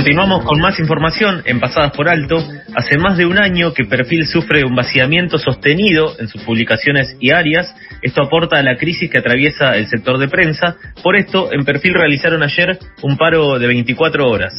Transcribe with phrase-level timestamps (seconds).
[0.00, 2.42] Continuamos con más información en Pasadas por Alto.
[2.74, 7.32] Hace más de un año que Perfil sufre un vaciamiento sostenido en sus publicaciones y
[7.32, 7.76] áreas.
[8.00, 10.76] Esto aporta a la crisis que atraviesa el sector de prensa.
[11.02, 14.54] Por esto, en Perfil realizaron ayer un paro de 24 horas.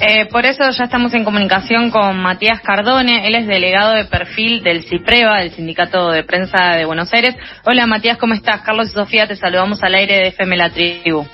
[0.00, 4.64] Eh, por eso ya estamos en comunicación con Matías Cardone, él es delegado de perfil
[4.64, 7.36] del CIPREVA, del Sindicato de Prensa de Buenos Aires.
[7.64, 8.62] Hola Matías, ¿cómo estás?
[8.62, 11.24] Carlos y Sofía, te saludamos al aire de FM La Tribu.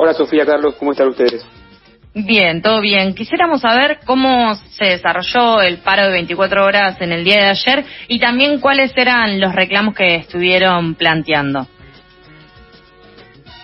[0.00, 1.44] Hola Sofía, Carlos, ¿cómo están ustedes?
[2.14, 3.16] Bien, todo bien.
[3.16, 7.84] Quisiéramos saber cómo se desarrolló el paro de 24 horas en el día de ayer
[8.06, 11.66] y también cuáles eran los reclamos que estuvieron planteando.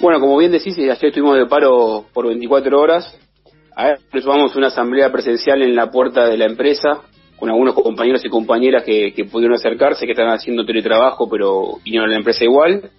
[0.00, 3.16] Bueno, como bien decís, ayer estuvimos de paro por 24 horas.
[3.76, 7.02] Ayer sumamos una asamblea presencial en la puerta de la empresa
[7.38, 12.12] con algunos compañeros y compañeras que, pudieron acercarse, que están haciendo teletrabajo, pero vinieron a
[12.12, 12.90] la empresa igual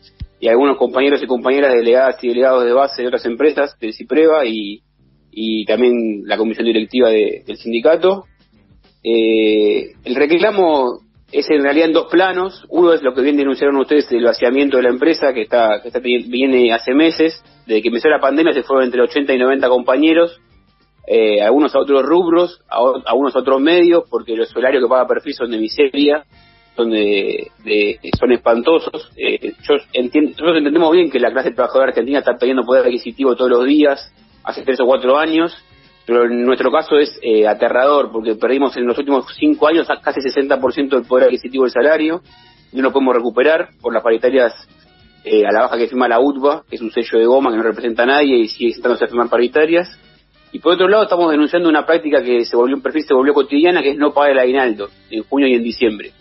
[0.45, 4.45] y algunos compañeros y compañeras delegadas y delegados de base de otras empresas, del CIPREVA
[4.45, 4.83] y,
[5.31, 8.25] y también la comisión directiva del sindicato.
[9.03, 10.99] Eh, el reclamo
[11.31, 12.63] es en realidad en dos planos.
[12.69, 15.87] Uno es lo que bien denunciaron ustedes del vaciamiento de la empresa, que está, que
[15.87, 17.43] está viene hace meses.
[17.65, 20.39] Desde que empezó la pandemia se fueron entre 80 y 90 compañeros,
[21.07, 24.89] eh, algunos a otros rubros, a, a, unos a otros medios, porque los salarios que
[24.89, 26.23] paga Perfil son de miseria
[26.75, 27.51] son de,
[28.19, 29.11] son espantosos.
[29.17, 33.35] Eh, yo entiendo, nosotros entendemos bien que la clase trabajadora argentina está pidiendo poder adquisitivo
[33.35, 34.11] todos los días,
[34.43, 35.55] hace tres o cuatro años,
[36.05, 40.19] pero en nuestro caso es eh, aterrador porque perdimos en los últimos cinco años casi
[40.19, 42.21] 60% del poder adquisitivo del salario
[42.71, 44.53] y no lo podemos recuperar por las paritarias
[45.23, 47.57] eh, a la baja que firma la UTBA, que es un sello de goma que
[47.57, 49.89] no representa a nadie y sigue intentándose firmar paritarias.
[50.51, 53.33] Y por otro lado estamos denunciando una práctica que se volvió un perfil, se volvió
[53.33, 56.13] cotidiana, que es no pagar el aguinaldo en junio y en diciembre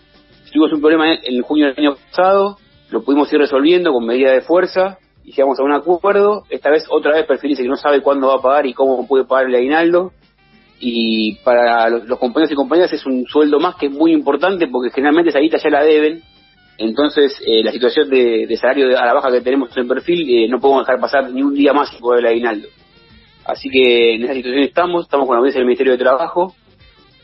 [0.55, 2.57] tuvimos un problema en junio del año pasado,
[2.89, 6.43] lo pudimos ir resolviendo con medida de fuerza y llegamos a un acuerdo.
[6.49, 9.05] Esta vez, otra vez, perfil dice que no sabe cuándo va a pagar y cómo
[9.05, 10.13] puede pagar el aguinaldo.
[10.79, 14.91] Y para los, compañeros y compañeras es un sueldo más que es muy importante porque
[14.91, 16.21] generalmente esa guita ya la deben.
[16.77, 20.59] Entonces, eh, la situación de, salario a la baja que tenemos en perfil, eh, no
[20.59, 22.67] podemos dejar pasar ni un día más sin poder el aguinaldo.
[23.45, 26.53] Así que en esa situación estamos, estamos con la audiencia del Ministerio de Trabajo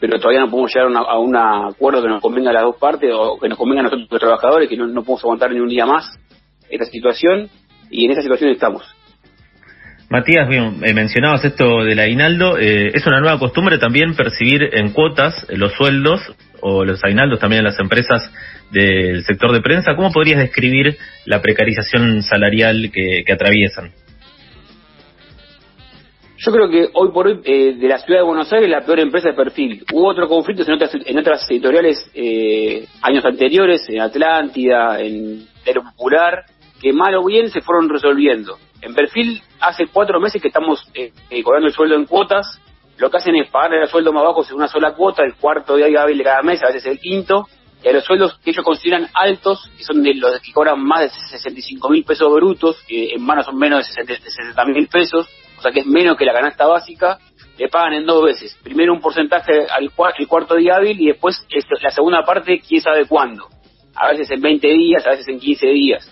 [0.01, 3.11] pero todavía no podemos llegar a, un acuerdo que nos convenga a las dos partes
[3.13, 5.85] o que nos convenga a nosotros los trabajadores, que no, podemos aguantar ni un día
[5.85, 6.19] más
[6.69, 7.49] esta situación
[7.91, 8.83] y en esa situación estamos.
[10.09, 12.57] Matías, bien, eh, mencionabas esto del aguinaldo.
[12.57, 16.19] Eh, ¿Es una nueva costumbre también percibir en cuotas los sueldos
[16.61, 18.33] o los aguinaldos también en las empresas
[18.71, 19.95] del sector de prensa?
[19.95, 23.91] ¿Cómo podrías describir la precarización salarial que atraviesan?
[26.43, 28.99] Yo creo que hoy por hoy eh, de la ciudad de Buenos Aires la peor
[28.99, 29.85] empresa de perfil.
[29.93, 35.83] Hubo otros conflictos en otras, en otras editoriales eh, años anteriores, en Atlántida, en Diario
[35.83, 36.45] Popular,
[36.81, 38.57] que mal o bien se fueron resolviendo.
[38.81, 41.11] En perfil hace cuatro meses que estamos eh,
[41.43, 42.59] cobrando el sueldo en cuotas.
[42.97, 45.75] Lo que hacen es pagar el sueldo más bajo según una sola cuota, el cuarto
[45.75, 47.47] día hábil de cada mes, a veces el quinto,
[47.83, 51.01] y a los sueldos que ellos consideran altos, que son de los que cobran más
[51.01, 55.27] de 65 mil pesos brutos, que en mano son menos de 60 mil pesos,
[55.61, 57.19] o sea que es menos que la canasta básica,
[57.55, 58.57] le pagan en dos veces.
[58.63, 61.45] Primero un porcentaje al cuarto, día hábil y después
[61.83, 63.47] la segunda parte, quién sabe cuándo.
[63.93, 66.11] A veces en 20 días, a veces en 15 días.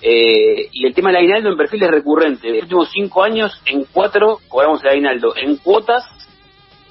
[0.00, 2.46] Eh, y el tema del aguinaldo en perfil es recurrente.
[2.46, 6.04] En los últimos cinco años, en cuatro cobramos el aguinaldo en cuotas,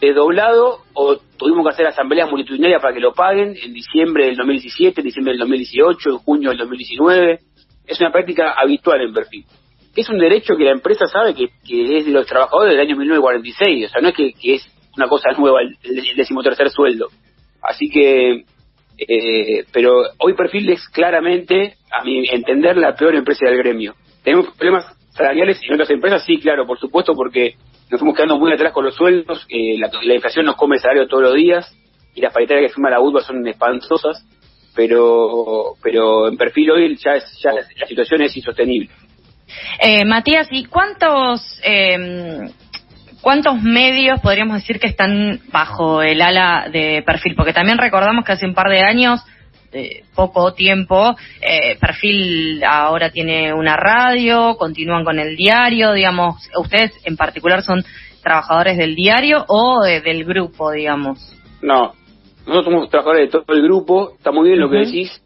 [0.01, 4.99] desdoblado, o tuvimos que hacer asambleas multitudinarias para que lo paguen en diciembre del 2017,
[4.99, 7.39] en diciembre del 2018, en junio del 2019.
[7.87, 9.45] Es una práctica habitual en perfil
[9.93, 12.95] que es un derecho que la empresa sabe que, es de los trabajadores del año
[12.97, 14.67] 1946, o sea, no es que, es
[14.97, 15.77] una cosa nueva el,
[16.15, 17.07] decimotercer sueldo.
[17.61, 18.43] Así que,
[18.97, 23.95] eh, pero hoy Perfil es claramente, a mi entender, la peor empresa del gremio.
[24.23, 27.55] Tenemos problemas salariales en otras empresas, sí, claro, por supuesto, porque
[27.91, 31.07] nos fuimos quedando muy atrás con los sueldos, eh, la, inflación nos come el salario
[31.07, 31.71] todos los días
[32.15, 34.25] y las paritarias que firma la UTBA son espantosas,
[34.75, 38.89] pero pero en perfil hoy ya, ya la situación es insostenible.
[39.79, 42.49] Eh, Matías, ¿y cuántos eh,
[43.21, 47.35] cuántos medios podríamos decir que están bajo el ala de perfil?
[47.35, 49.23] Porque también recordamos que hace un par de años,
[49.71, 56.91] de poco tiempo, eh, perfil ahora tiene una radio, continúan con el diario, digamos, ustedes
[57.05, 57.83] en particular son
[58.21, 61.35] trabajadores del diario o del grupo, digamos.
[61.61, 61.93] No,
[62.45, 65.22] nosotros somos trabajadores de todo el grupo, está muy bien lo que decís,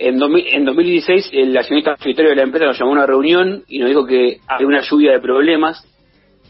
[0.00, 3.78] en, en 2016, el accionista mayoritario de la empresa nos llamó a una reunión y
[3.78, 5.86] nos dijo que había una lluvia de problemas,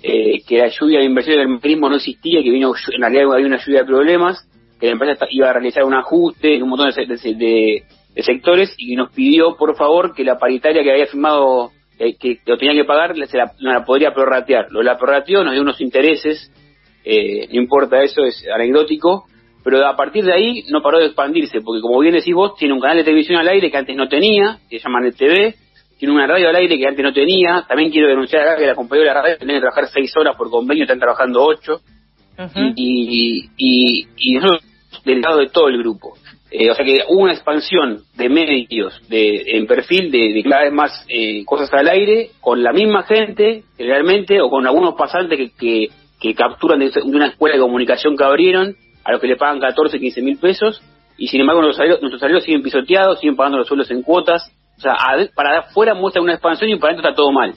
[0.02, 3.46] eh, que la lluvia de inversión del mecanismo no existía, que vino en realidad había
[3.46, 4.48] una lluvia de problemas,
[4.78, 7.84] que la empresa iba a realizar un ajuste en un montón de,
[8.22, 12.74] sectores y nos pidió, por favor, que la paritaria que había firmado que, lo tenía
[12.74, 14.70] que pagar, se la, no la podría prorratear.
[14.70, 16.52] Lo la prorrateó, nos dio unos intereses,
[17.04, 19.26] eh, no importa eso, es anecdótico,
[19.62, 22.74] pero a partir de ahí no paró de expandirse, porque como bien decís vos, tiene
[22.74, 25.54] un canal de televisión al aire que antes no tenía, que se llama NetTV,
[25.98, 28.74] tiene una radio al aire que antes no tenía, también quiero denunciar acá que la
[28.74, 31.80] compañía de la radio tiene que trabajar seis horas por convenio, están trabajando ocho,
[32.74, 34.64] y, y, y, nosotros
[35.04, 36.14] del lado de todo el grupo.
[36.50, 40.72] Eh, o sea que hubo una expansión de medios de, en perfil de, cada vez
[40.72, 45.88] más eh, cosas al aire, con la misma gente, generalmente, o con algunos pasantes que,
[46.20, 48.74] que, capturan de, una escuela de comunicación que abrieron,
[49.04, 50.82] a los que le pagan 14, 15 mil pesos,
[51.16, 54.50] y sin embargo nuestros salarios, siguen pisoteados, siguen pagando los sueldos en cuotas.
[54.78, 54.94] O sea,
[55.34, 57.54] para afuera muestra una expansión y para adentro está todo mal.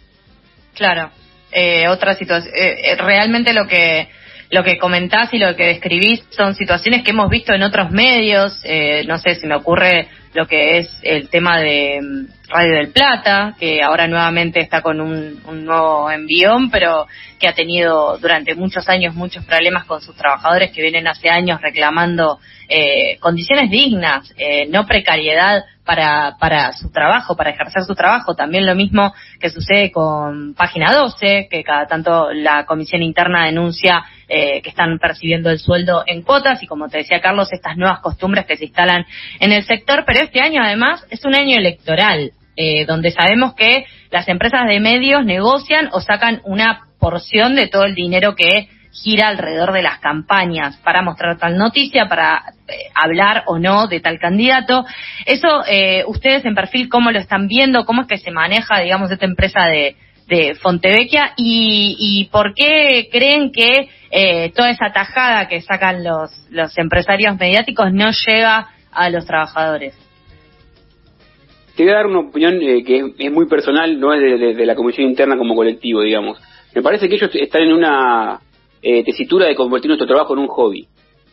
[0.76, 1.12] Claro.
[1.52, 2.52] Eh, otra situación.
[2.98, 4.10] realmente lo que
[4.54, 8.62] lo que comentás y lo que describís son situaciones que hemos visto en otros medios.
[8.64, 12.92] Eh, no sé si me ocurre lo que es el tema de mm, Radio del
[12.92, 17.08] Plata, que ahora nuevamente está con un, nuevo envión, pero
[17.40, 21.60] que ha tenido durante muchos años muchos problemas con sus trabajadores que vienen hace años
[21.62, 22.40] reclamando
[22.70, 28.36] eh, condiciones dignas, eh, no precariedad para, para su trabajo, para ejercer su trabajo.
[28.36, 34.04] También lo mismo que sucede con Página 12, que cada tanto la Comisión Interna denuncia
[34.30, 38.00] eh, que están percibiendo el sueldo en cuotas y como te decía Carlos, estas nuevas
[38.00, 39.06] costumbres que se instalan
[39.40, 42.32] en el sector, pero este año además es un año electoral.
[42.56, 47.86] Eh, donde sabemos que las empresas de medios negocian o sacan una porción de todo
[47.86, 53.44] el dinero que gira alrededor de las campañas para mostrar tal noticia, para eh, hablar
[53.48, 54.86] o no de tal candidato.
[55.26, 57.86] Eso, eh, ustedes en perfil, ¿cómo lo están viendo?
[57.86, 59.96] ¿Cómo es que se maneja, digamos, esta empresa de,
[60.28, 61.34] de Fontevecchia?
[61.38, 67.36] Y, ¿Y por qué creen que eh, toda esa tajada que sacan los, los empresarios
[67.40, 70.03] mediáticos no llega a los trabajadores?
[71.76, 74.22] Te voy a dar una opinión que es muy personal, no es
[74.58, 76.40] de la comisión interna como colectivo, digamos.
[76.76, 78.40] Me parece que ellos están en una
[78.82, 80.88] eh, tesitura de convertir nuestro trabajo en un hobby.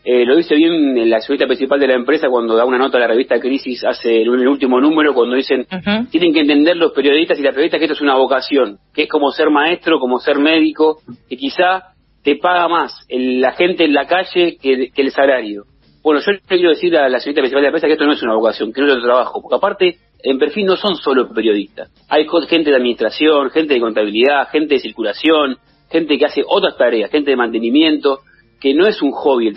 [0.04, 3.00] Eh, lo dice bien la accionista principal de la empresa cuando da una nota a
[3.00, 5.66] la revista Crisis hace el, último número, cuando dicen,
[6.10, 9.08] tienen que entender los periodistas y las periodistas que esto es una vocación, que es
[9.08, 14.06] como ser maestro, como ser médico, que quizá te paga más la gente en la
[14.06, 15.64] calle que, el salario.
[16.02, 18.22] Bueno, yo quiero decir a la accionista principal de la empresa que esto no es
[18.22, 21.90] una vocación, que no es otro trabajo, porque aparte, en perfil no son solo periodistas.
[22.08, 25.58] Hay gente de administración, gente de contabilidad, gente de circulación,
[25.90, 28.20] gente que hace otras tareas, gente de mantenimiento,
[28.61, 29.55] que no es un hobby el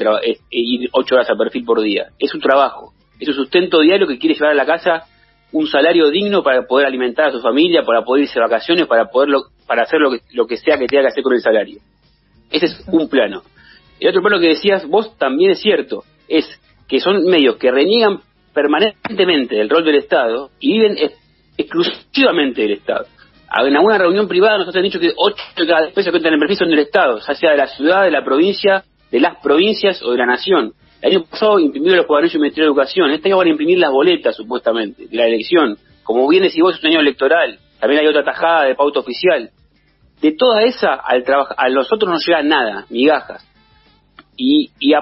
[0.50, 4.18] ir ocho horas a perfil por día, es un trabajo, es un sustento diario que
[4.18, 5.06] quiere llevar a la casa
[5.52, 9.10] un salario digno para poder alimentar a su familia, para poder irse de vacaciones, para
[9.10, 11.80] poderlo, para hacer lo que, lo que sea que tenga que hacer con el salario.
[12.50, 13.44] Ese es un plano.
[14.00, 16.46] El otro plano que decías vos también es cierto, es
[16.88, 18.22] que son medios que reniegan
[18.54, 20.98] permanentemente del rol del Estado y viven
[21.58, 23.06] exclusivamente del Estado
[23.62, 26.34] en alguna reunión privada nos han dicho que 8 de cada 10 pesos que entran
[26.34, 29.38] en perfil son del Estado, ya sea de la ciudad, de la provincia, de las
[29.42, 30.74] provincias o de la nación.
[31.02, 33.78] El año pasado imprimieron los cuadernillos del Ministerio de Educación, este año van a imprimir
[33.78, 35.78] las boletas, supuestamente, de la elección.
[36.04, 39.52] Como bien decís vos, es un año electoral, también hay otra tajada de pauta oficial.
[40.22, 41.24] De toda esa, al
[41.58, 43.46] a nosotros no llega nada, migajas.
[44.36, 44.94] Y, y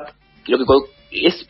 [0.47, 0.65] lo que
[1.11, 1.47] es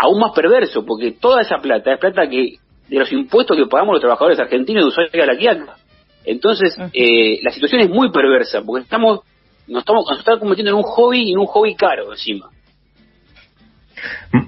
[0.00, 2.54] aún más perverso, porque toda esa plata es plata que
[2.88, 5.76] de los impuestos que pagamos los trabajadores argentinos de usuarios de la quiaca.
[6.24, 9.20] Entonces, eh, la situación es muy perversa, porque estamos
[9.70, 10.04] nos estamos,
[10.40, 12.50] convirtiendo en un hobby y en un hobby caro encima.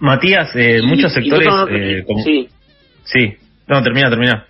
[0.00, 1.49] Matías, eh, muchos sectores...
[1.71, 2.49] Eh, sí.
[3.05, 3.35] Sí,
[3.69, 4.47] no, termina, termina.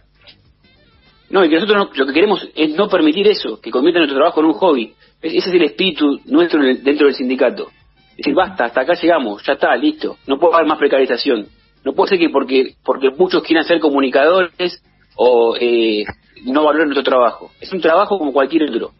[1.28, 4.40] No, y que nosotros lo que queremos es no permitir eso, que convierta nuestro trabajo
[4.40, 4.94] en un hobby.
[5.20, 7.68] Ese es el espíritu nuestro dentro del sindicato.
[8.16, 10.16] Decir, basta, hasta acá llegamos, ya está, listo.
[10.26, 11.46] No puede haber más precarización.
[11.84, 14.82] No puede ser que porque, porque muchos quieran ser comunicadores
[15.16, 16.04] o eh,
[16.44, 17.50] no valorar nuestro trabajo.
[17.60, 18.92] Es un trabajo como cualquier otro.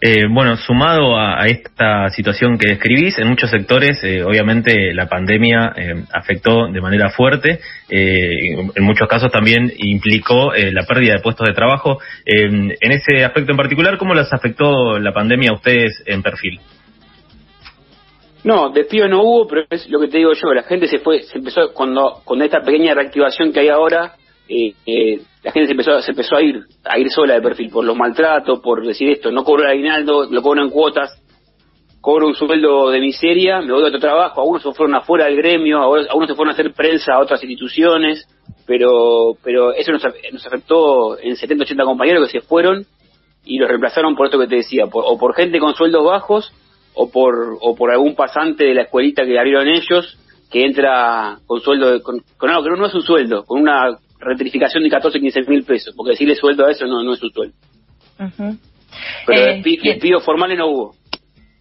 [0.00, 5.72] Eh, bueno, sumado a, esta situación que describís, en muchos sectores, eh, obviamente, la pandemia
[5.74, 7.58] eh, afectó de manera fuerte.
[7.88, 11.98] en muchos casos también implicó la pérdida de puestos de trabajo.
[12.24, 16.60] en ese aspecto en particular, ¿cómo les afectó la pandemia a ustedes en perfil?
[18.44, 21.22] No, despido no hubo, pero es lo que te digo yo, la gente se fue,
[21.22, 24.14] se empezó cuando con esta pequeña reactivación que hay ahora,
[24.48, 27.70] eh, eh, la gente se empezó, se empezó a ir a ir sola de perfil
[27.70, 31.20] por los maltratos, por decir esto, no cobro el aguinaldo, lo cobro en cuotas,
[32.00, 35.36] cobro un sueldo de miseria, me voy a otro trabajo, algunos se fueron afuera del
[35.36, 38.24] gremio, algunos se fueron a hacer prensa a otras instituciones,
[38.66, 40.02] pero pero eso nos,
[40.32, 42.86] nos afectó en 70, 80 compañeros que se fueron
[43.44, 46.52] y los reemplazaron por esto que te decía, o por gente con sueldos bajos
[46.94, 50.18] o por o por algún pasante de la escuelita que abrieron ellos
[50.50, 54.90] que entra con sueldo con, algo que no es un sueldo, con una rectificación de
[54.90, 57.54] 14, 15 mil pesos, porque decirle sueldo a eso no, no es un sueldo.
[59.26, 60.94] Pero eh, despidos formales no hubo.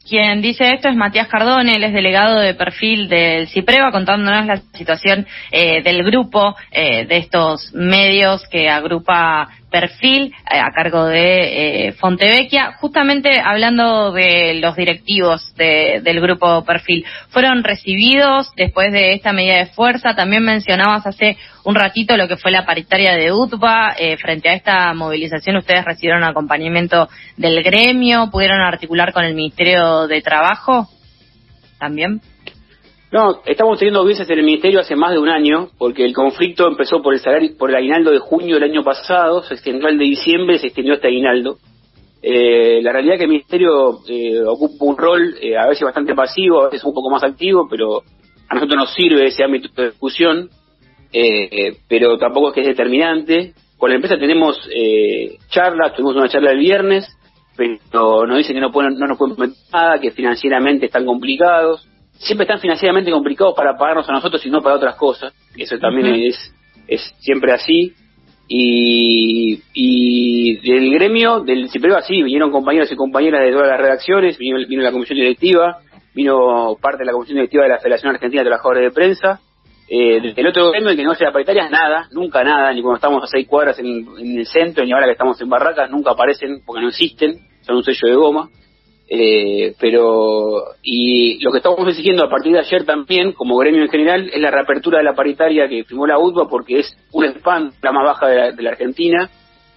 [0.08, 4.58] Quien dice esto es Matías Cardone, él es delegado de perfil del CIPREVA, contándonos la
[4.74, 11.94] situación eh, del grupo eh, de estos medios que agrupa perfil eh, a cargo de
[12.00, 12.74] Fontevecchia.
[12.80, 19.68] Justamente hablando de los directivos del grupo perfil, ¿fueron recibidos después de esta medida de
[19.68, 20.16] fuerza?
[20.16, 23.96] También mencionabas hace un ratito lo que fue la paritaria de UTBA.
[24.20, 28.30] frente a esta movilización, ¿ustedes recibieron acompañamiento del gremio?
[28.32, 30.88] ¿Pudieron articular con el Ministerio de Trabajo
[31.80, 32.22] también?
[33.10, 36.68] No, estamos teniendo audiencias en el Ministerio hace más de un año, porque el conflicto
[36.68, 39.98] empezó por el salario, por el aguinaldo de junio del año pasado, se extendió al
[39.98, 41.58] de diciembre, se extendió este aguinaldo.
[42.22, 46.14] Eh, la realidad es que el Ministerio eh, ocupa un rol eh, a veces bastante
[46.16, 48.02] pasivo, a veces un poco más activo, pero
[48.50, 50.50] a nosotros nos sirve ese ámbito de discusión,
[51.88, 53.54] pero tampoco es que es determinante.
[53.78, 54.60] Con la empresa tenemos
[55.50, 57.08] charlas, tuvimos una charla el viernes,
[57.56, 61.88] pero nos dicen que no, pueden, no nos pueden prometer nada, que financieramente están complicados.
[62.20, 65.34] Siempre están financieramente complicados para pagarnos a nosotros y no para otras cosas.
[65.56, 66.54] Eso también es,
[66.88, 67.94] es siempre así.
[68.50, 74.38] Y, y del gremio, del CIPREVA, sí, vinieron compañeros y compañeras de todas las redacciones,
[74.38, 75.80] vino, vino la comisión directiva,
[76.16, 79.42] vino parte de la comisión directiva de la Federación Argentina de Trabajadores de Prensa,
[79.90, 83.24] eh, el otro gremio, el que no sea paritaria, nada, nunca nada, ni cuando estamos
[83.24, 86.82] a seis cuadras en, el centro, ni ahora que estamos en Barracas, nunca aparecen porque
[86.82, 88.50] no existen, son un sello de goma.
[89.10, 93.90] Eh, pero, y lo que estamos exigiendo a partir de ayer también, como gremio en
[93.90, 97.72] general, es la reapertura de la paritaria que firmó la UTBA porque es un spam,
[97.82, 99.30] la más baja de la, Argentina.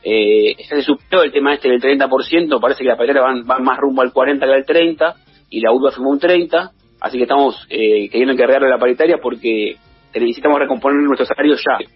[0.02, 3.78] Eh, se superó el tema este del 30%, parece que la paritaria van, van más
[3.78, 5.14] rumbo al 40 que al 30,
[5.50, 6.70] y la UTBA firmó un 30,
[7.00, 9.76] así que estamos eh, queriendo encargarle la paritaria porque
[10.14, 11.86] necesitamos recomponer nuestros salarios ya.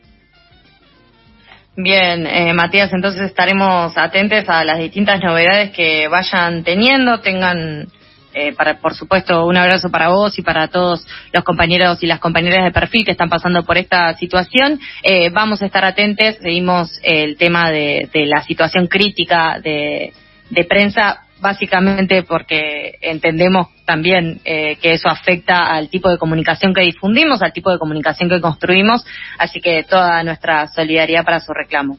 [1.76, 7.88] Bien, eh, Matías, entonces estaremos atentos a las distintas novedades que vayan teniendo, tengan,
[8.32, 12.20] eh, para, por supuesto, un abrazo para vos y para todos los compañeros y las
[12.20, 14.78] compañeras de perfil que están pasando por esta situación.
[15.02, 20.12] Eh, vamos a estar atentos, seguimos el tema de, de la situación crítica de,
[20.50, 26.80] de prensa básicamente porque entendemos también eh, que eso afecta al tipo de comunicación que
[26.80, 29.04] difundimos, al tipo de comunicación que construimos,
[29.38, 31.98] así que toda nuestra solidaridad para su reclamo.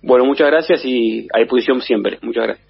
[0.00, 2.18] Bueno, muchas gracias y a disposición siempre.
[2.22, 2.60] Muchas gracias.